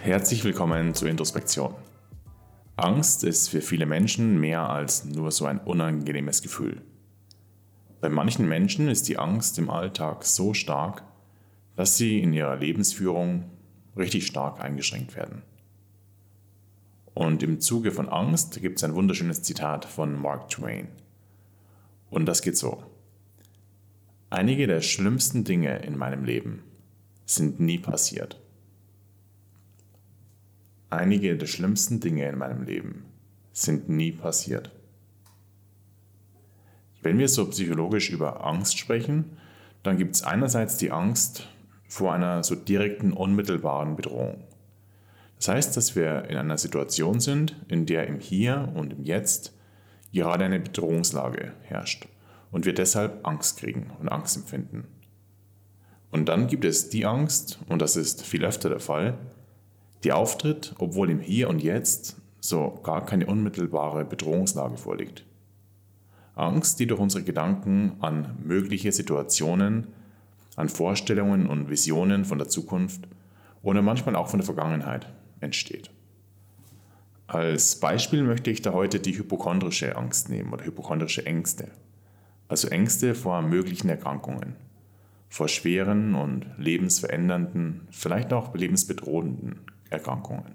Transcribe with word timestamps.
Herzlich 0.00 0.44
willkommen 0.44 0.94
zur 0.94 1.08
Introspektion. 1.08 1.74
Angst 2.76 3.24
ist 3.24 3.48
für 3.48 3.62
viele 3.62 3.84
Menschen 3.84 4.38
mehr 4.40 4.70
als 4.70 5.04
nur 5.04 5.32
so 5.32 5.46
ein 5.46 5.58
unangenehmes 5.58 6.42
Gefühl. 6.42 6.82
Bei 8.00 8.08
manchen 8.08 8.46
Menschen 8.46 8.86
ist 8.86 9.08
die 9.08 9.18
Angst 9.18 9.58
im 9.58 9.70
Alltag 9.70 10.24
so 10.24 10.54
stark, 10.54 11.02
dass 11.74 11.96
sie 11.96 12.20
in 12.20 12.32
ihrer 12.32 12.54
Lebensführung 12.54 13.50
richtig 13.96 14.26
stark 14.26 14.60
eingeschränkt 14.60 15.16
werden. 15.16 15.42
Und 17.18 17.42
im 17.42 17.58
Zuge 17.58 17.90
von 17.90 18.08
Angst 18.08 18.62
gibt 18.62 18.78
es 18.78 18.84
ein 18.84 18.94
wunderschönes 18.94 19.42
Zitat 19.42 19.84
von 19.84 20.16
Mark 20.22 20.50
Twain. 20.50 20.86
Und 22.10 22.26
das 22.26 22.42
geht 22.42 22.56
so. 22.56 22.84
Einige 24.30 24.68
der 24.68 24.82
schlimmsten 24.82 25.42
Dinge 25.42 25.78
in 25.78 25.98
meinem 25.98 26.22
Leben 26.22 26.62
sind 27.26 27.58
nie 27.58 27.78
passiert. 27.78 28.40
Einige 30.90 31.36
der 31.36 31.48
schlimmsten 31.48 31.98
Dinge 31.98 32.28
in 32.28 32.38
meinem 32.38 32.62
Leben 32.62 33.06
sind 33.52 33.88
nie 33.88 34.12
passiert. 34.12 34.70
Wenn 37.02 37.18
wir 37.18 37.28
so 37.28 37.50
psychologisch 37.50 38.10
über 38.10 38.46
Angst 38.46 38.78
sprechen, 38.78 39.36
dann 39.82 39.98
gibt 39.98 40.14
es 40.14 40.22
einerseits 40.22 40.76
die 40.76 40.92
Angst 40.92 41.48
vor 41.88 42.12
einer 42.12 42.44
so 42.44 42.54
direkten, 42.54 43.12
unmittelbaren 43.12 43.96
Bedrohung. 43.96 44.44
Das 45.38 45.48
heißt, 45.48 45.76
dass 45.76 45.94
wir 45.94 46.24
in 46.28 46.36
einer 46.36 46.58
Situation 46.58 47.20
sind, 47.20 47.56
in 47.68 47.86
der 47.86 48.06
im 48.06 48.18
Hier 48.18 48.72
und 48.74 48.92
im 48.92 49.04
Jetzt 49.04 49.54
gerade 50.12 50.44
eine 50.44 50.60
Bedrohungslage 50.60 51.52
herrscht 51.62 52.08
und 52.50 52.66
wir 52.66 52.74
deshalb 52.74 53.26
Angst 53.26 53.58
kriegen 53.58 53.90
und 54.00 54.08
Angst 54.08 54.36
empfinden. 54.36 54.84
Und 56.10 56.28
dann 56.28 56.46
gibt 56.48 56.64
es 56.64 56.88
die 56.88 57.06
Angst, 57.06 57.58
und 57.68 57.82
das 57.82 57.94
ist 57.94 58.22
viel 58.22 58.44
öfter 58.44 58.68
der 58.68 58.80
Fall, 58.80 59.18
die 60.04 60.12
auftritt, 60.12 60.74
obwohl 60.78 61.10
im 61.10 61.20
Hier 61.20 61.48
und 61.48 61.62
Jetzt 61.62 62.16
so 62.40 62.80
gar 62.82 63.04
keine 63.04 63.26
unmittelbare 63.26 64.04
Bedrohungslage 64.04 64.76
vorliegt. 64.76 65.24
Angst, 66.34 66.80
die 66.80 66.86
durch 66.86 67.00
unsere 67.00 67.24
Gedanken 67.24 67.92
an 68.00 68.38
mögliche 68.42 68.92
Situationen, 68.92 69.88
an 70.56 70.68
Vorstellungen 70.68 71.46
und 71.46 71.68
Visionen 71.68 72.24
von 72.24 72.38
der 72.38 72.48
Zukunft 72.48 73.06
oder 73.62 73.82
manchmal 73.82 74.16
auch 74.16 74.28
von 74.28 74.38
der 74.38 74.46
Vergangenheit 74.46 75.06
entsteht. 75.40 75.90
Als 77.26 77.78
Beispiel 77.78 78.22
möchte 78.22 78.50
ich 78.50 78.62
da 78.62 78.72
heute 78.72 79.00
die 79.00 79.16
hypochondrische 79.16 79.96
Angst 79.96 80.30
nehmen 80.30 80.52
oder 80.52 80.64
hypochondrische 80.64 81.26
Ängste. 81.26 81.68
Also 82.48 82.68
Ängste 82.68 83.14
vor 83.14 83.42
möglichen 83.42 83.90
Erkrankungen, 83.90 84.56
vor 85.28 85.48
schweren 85.48 86.14
und 86.14 86.46
lebensverändernden, 86.56 87.86
vielleicht 87.90 88.32
auch 88.32 88.54
lebensbedrohenden 88.54 89.60
Erkrankungen. 89.90 90.54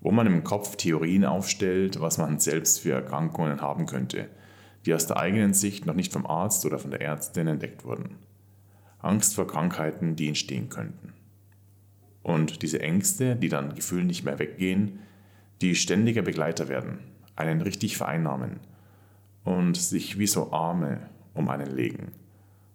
Wo 0.00 0.10
man 0.10 0.26
im 0.26 0.44
Kopf 0.44 0.76
Theorien 0.76 1.26
aufstellt, 1.26 2.00
was 2.00 2.16
man 2.16 2.38
selbst 2.38 2.80
für 2.80 2.92
Erkrankungen 2.92 3.60
haben 3.60 3.84
könnte, 3.84 4.28
die 4.86 4.94
aus 4.94 5.06
der 5.06 5.18
eigenen 5.18 5.52
Sicht 5.52 5.84
noch 5.84 5.94
nicht 5.94 6.14
vom 6.14 6.24
Arzt 6.24 6.64
oder 6.64 6.78
von 6.78 6.90
der 6.90 7.02
Ärztin 7.02 7.48
entdeckt 7.48 7.84
wurden. 7.84 8.16
Angst 9.00 9.34
vor 9.34 9.46
Krankheiten, 9.46 10.16
die 10.16 10.28
entstehen 10.28 10.70
könnten. 10.70 11.12
Und 12.28 12.60
diese 12.60 12.82
Ängste, 12.82 13.36
die 13.36 13.48
dann 13.48 13.74
gefühlt 13.74 14.04
nicht 14.04 14.22
mehr 14.22 14.38
weggehen, 14.38 14.98
die 15.62 15.74
ständiger 15.74 16.20
Begleiter 16.20 16.68
werden, 16.68 16.98
einen 17.36 17.62
richtig 17.62 17.96
vereinnahmen 17.96 18.60
und 19.44 19.78
sich 19.78 20.18
wie 20.18 20.26
so 20.26 20.52
Arme 20.52 21.08
um 21.32 21.48
einen 21.48 21.74
legen 21.74 22.12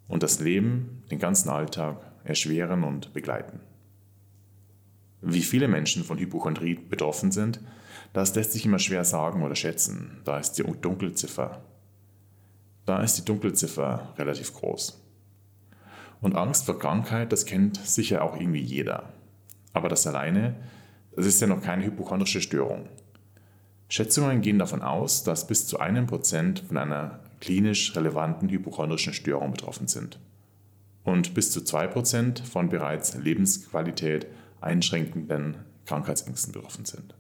und 0.08 0.24
das 0.24 0.40
Leben, 0.40 1.04
den 1.12 1.20
ganzen 1.20 1.50
Alltag 1.50 1.98
erschweren 2.24 2.84
und 2.84 3.14
begleiten. 3.14 3.60
Wie 5.22 5.44
viele 5.44 5.68
Menschen 5.68 6.04
von 6.04 6.18
Hypochondrie 6.18 6.74
betroffen 6.74 7.32
sind, 7.32 7.60
das 8.12 8.34
lässt 8.34 8.54
sich 8.54 8.66
immer 8.66 8.80
schwer 8.80 9.06
sagen 9.06 9.44
oder 9.44 9.56
schätzen. 9.56 10.22
Da 10.24 10.40
ist 10.40 10.54
die 10.54 10.64
Dunkelziffer. 10.64 11.62
Da 12.88 13.04
ist 13.04 13.20
die 13.20 13.26
Dunkelziffer 13.26 14.16
relativ 14.18 14.52
groß. 14.52 15.00
Und 16.22 16.36
Angst 16.36 16.66
vor 16.66 16.80
Krankheit, 16.80 17.32
das 17.32 17.46
kennt 17.46 17.78
sicher 17.78 18.24
auch 18.24 18.36
irgendwie 18.36 18.64
jeder. 18.64 19.14
Aber 19.74 19.90
das 19.90 20.08
alleine, 20.08 20.56
das 21.16 21.26
ist 21.26 21.42
ja 21.42 21.48
noch 21.48 21.62
keine 21.62 21.86
hypochondrische 21.86 22.42
Störung. 22.42 22.88
Schätzungen 23.90 24.42
gehen 24.42 24.60
davon 24.60 24.82
aus, 24.82 25.24
dass 25.24 25.46
bis 25.46 25.68
zu 25.68 25.80
einem 25.80 26.08
Prozent 26.08 26.62
von 26.62 26.78
einer 26.78 27.20
klinisch 27.40 27.96
relevanten 27.96 28.50
hypochondrischen 28.50 29.14
Störung 29.14 29.52
betroffen 29.52 29.88
sind 29.88 30.20
und 31.04 31.34
bis 31.34 31.52
zu 31.52 31.62
zwei 31.62 31.88
Prozent 31.88 32.40
von 32.40 32.70
bereits 32.70 33.16
Lebensqualität 33.16 34.28
einschränkenden 34.62 35.58
Krankheitsängsten 35.86 36.54
betroffen 36.54 36.86
sind. 36.86 37.16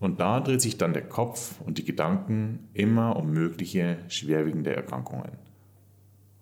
Und 0.00 0.20
da 0.20 0.40
dreht 0.40 0.60
sich 0.60 0.76
dann 0.76 0.92
der 0.92 1.08
Kopf 1.08 1.60
und 1.60 1.78
die 1.78 1.84
Gedanken 1.84 2.68
immer 2.74 3.16
um 3.16 3.30
mögliche 3.30 3.98
schwerwiegende 4.08 4.74
Erkrankungen. 4.74 5.38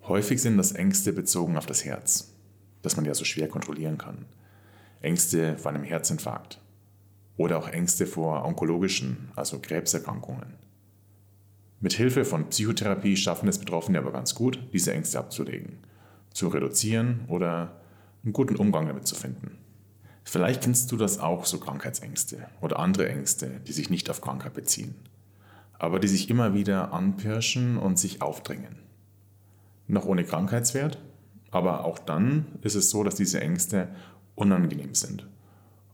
Häufig 0.03 0.43
sind 0.43 0.57
das 0.57 0.73
Ängste 0.73 1.13
bezogen 1.13 1.57
auf 1.57 1.67
das 1.67 1.85
Herz, 1.85 2.35
das 2.83 2.97
man 2.97 3.05
ja 3.05 3.15
so 3.15 3.25
schwer 3.25 3.49
kontrollieren 3.49 3.99
kann. 3.99 4.27
Ängste 5.05 5.57
vor 5.59 5.73
einem 5.73 5.85
Herzinfarkt 5.85 6.61
oder 7.37 7.59
auch 7.59 7.69
Ängste 7.69 8.07
vor 8.07 8.45
onkologischen, 8.45 9.31
also 9.37 9.59
Krebserkrankungen. 9.59 10.55
Mit 11.81 11.93
Hilfe 11.93 12.25
von 12.25 12.49
Psychotherapie 12.49 13.17
schaffen 13.17 13.49
es 13.49 13.59
Betroffene 13.59 13.99
aber 13.99 14.13
ganz 14.13 14.35
gut, 14.35 14.59
diese 14.73 14.93
Ängste 14.93 15.19
abzulegen, 15.19 15.79
zu 16.33 16.49
reduzieren 16.49 17.21
oder 17.29 17.81
einen 18.23 18.33
guten 18.33 18.57
Umgang 18.57 18.87
damit 18.87 19.07
zu 19.07 19.15
finden. 19.15 19.59
Vielleicht 20.25 20.63
kennst 20.63 20.91
du 20.91 20.97
das 20.97 21.19
auch, 21.19 21.45
so 21.45 21.59
Krankheitsängste 21.59 22.47
oder 22.63 22.79
andere 22.79 23.09
Ängste, 23.09 23.61
die 23.67 23.73
sich 23.73 23.91
nicht 23.91 24.09
auf 24.09 24.23
Krankheit 24.23 24.55
beziehen, 24.55 24.95
aber 25.79 26.01
die 26.01 26.09
sich 26.09 26.31
immer 26.31 26.55
wieder 26.55 26.95
anpirschen 26.95 27.77
und 27.77 27.99
sich 27.99 28.23
aufdrängen. 28.23 28.77
Noch 29.87 30.07
ohne 30.07 30.25
Krankheitswert, 30.25 30.99
aber 31.51 31.85
auch 31.85 31.99
dann 31.99 32.47
ist 32.63 32.75
es 32.75 32.89
so, 32.89 33.05
dass 33.05 33.17
diese 33.17 33.41
Ängste 33.41 33.89
unangenehm 34.35 34.95
sind. 34.95 35.27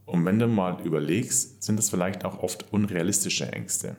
Und 0.06 0.24
wenn 0.24 0.38
du 0.38 0.48
mal 0.48 0.80
überlegst, 0.82 1.62
sind 1.62 1.76
das 1.76 1.90
vielleicht 1.90 2.24
auch 2.24 2.42
oft 2.42 2.72
unrealistische 2.72 3.52
Ängste. 3.52 3.96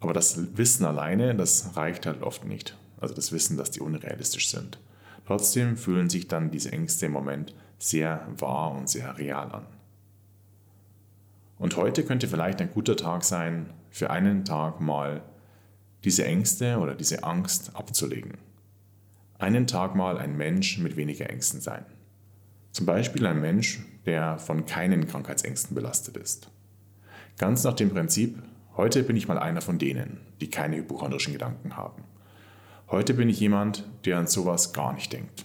Aber 0.00 0.12
das 0.12 0.56
Wissen 0.56 0.84
alleine, 0.84 1.34
das 1.34 1.76
reicht 1.76 2.06
halt 2.06 2.22
oft 2.22 2.44
nicht. 2.44 2.76
Also 3.00 3.14
das 3.14 3.30
Wissen, 3.30 3.56
dass 3.56 3.70
die 3.70 3.80
unrealistisch 3.80 4.48
sind. 4.48 4.80
Trotzdem 5.26 5.76
fühlen 5.76 6.10
sich 6.10 6.26
dann 6.26 6.50
diese 6.50 6.72
Ängste 6.72 7.06
im 7.06 7.12
Moment 7.12 7.54
sehr 7.78 8.26
wahr 8.38 8.72
und 8.72 8.88
sehr 8.88 9.16
real 9.18 9.52
an. 9.52 9.66
Und 11.58 11.76
heute 11.76 12.04
könnte 12.04 12.26
vielleicht 12.26 12.60
ein 12.60 12.72
guter 12.72 12.96
Tag 12.96 13.22
sein, 13.22 13.70
für 13.90 14.10
einen 14.10 14.44
Tag 14.44 14.80
mal 14.80 15.22
diese 16.02 16.24
Ängste 16.24 16.78
oder 16.78 16.94
diese 16.94 17.22
Angst 17.22 17.76
abzulegen. 17.76 18.38
Einen 19.38 19.68
Tag 19.68 19.94
mal 19.94 20.18
ein 20.18 20.36
Mensch 20.36 20.78
mit 20.78 20.96
weniger 20.96 21.30
Ängsten 21.30 21.60
sein. 21.60 21.84
Zum 22.72 22.86
Beispiel 22.86 23.26
ein 23.26 23.40
Mensch, 23.40 23.80
der 24.06 24.38
von 24.38 24.64
keinen 24.64 25.06
Krankheitsängsten 25.06 25.74
belastet 25.74 26.16
ist. 26.16 26.50
Ganz 27.38 27.64
nach 27.64 27.74
dem 27.74 27.90
Prinzip, 27.90 28.42
heute 28.76 29.02
bin 29.02 29.14
ich 29.16 29.28
mal 29.28 29.38
einer 29.38 29.60
von 29.60 29.78
denen, 29.78 30.20
die 30.40 30.48
keine 30.48 30.76
hypochondrischen 30.76 31.34
Gedanken 31.34 31.76
haben. 31.76 32.04
Heute 32.88 33.12
bin 33.12 33.28
ich 33.28 33.40
jemand, 33.40 33.84
der 34.06 34.18
an 34.18 34.26
sowas 34.26 34.72
gar 34.72 34.94
nicht 34.94 35.12
denkt. 35.12 35.44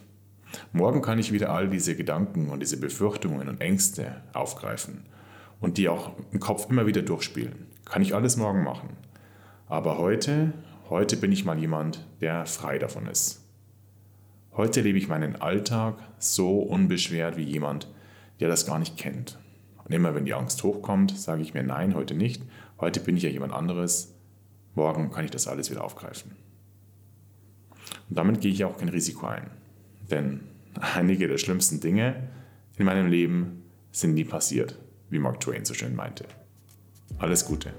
Morgen 0.71 1.01
kann 1.01 1.19
ich 1.19 1.33
wieder 1.33 1.49
all 1.49 1.69
diese 1.69 1.97
Gedanken 1.97 2.49
und 2.49 2.61
diese 2.61 2.79
Befürchtungen 2.79 3.49
und 3.49 3.59
Ängste 3.59 4.21
aufgreifen 4.31 5.05
und 5.59 5.77
die 5.77 5.89
auch 5.89 6.13
im 6.31 6.39
Kopf 6.39 6.69
immer 6.69 6.87
wieder 6.87 7.01
durchspielen. 7.01 7.67
Kann 7.83 8.01
ich 8.01 8.15
alles 8.15 8.37
morgen 8.37 8.63
machen. 8.63 8.89
Aber 9.67 9.97
heute, 9.97 10.53
heute 10.89 11.17
bin 11.17 11.33
ich 11.33 11.43
mal 11.43 11.59
jemand, 11.59 12.05
der 12.21 12.45
frei 12.45 12.79
davon 12.79 13.07
ist. 13.07 13.46
Heute 14.57 14.81
lebe 14.81 14.97
ich 14.97 15.07
meinen 15.07 15.35
Alltag 15.35 15.99
so 16.17 16.57
unbeschwert 16.57 17.37
wie 17.37 17.43
jemand, 17.43 17.87
der 18.39 18.47
das 18.49 18.65
gar 18.65 18.79
nicht 18.79 18.97
kennt. 18.97 19.37
Und 19.85 19.93
immer 19.93 20.15
wenn 20.15 20.25
die 20.25 20.33
Angst 20.33 20.63
hochkommt, 20.63 21.15
sage 21.15 21.43
ich 21.43 21.53
mir, 21.53 21.61
nein, 21.61 21.93
heute 21.93 22.15
nicht. 22.15 22.41
Heute 22.79 22.99
bin 22.99 23.15
ich 23.15 23.23
ja 23.23 23.29
jemand 23.29 23.53
anderes. 23.53 24.15
Morgen 24.73 25.11
kann 25.11 25.25
ich 25.25 25.31
das 25.31 25.47
alles 25.47 25.69
wieder 25.69 25.83
aufgreifen. 25.83 26.31
Und 28.09 28.17
damit 28.17 28.41
gehe 28.41 28.51
ich 28.51 28.65
auch 28.65 28.77
kein 28.77 28.89
Risiko 28.89 29.27
ein. 29.27 29.51
Denn 30.09 30.39
einige 30.73 31.27
der 31.27 31.37
schlimmsten 31.37 31.79
Dinge 31.79 32.27
in 32.77 32.85
meinem 32.85 33.07
Leben 33.07 33.63
sind 33.91 34.15
nie 34.15 34.25
passiert, 34.25 34.79
wie 35.11 35.19
Mark 35.19 35.39
Twain 35.39 35.65
so 35.65 35.75
schön 35.75 35.95
meinte. 35.95 36.25
Alles 37.19 37.45
Gute. 37.45 37.73